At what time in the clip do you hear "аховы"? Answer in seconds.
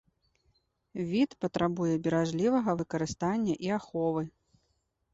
3.81-4.29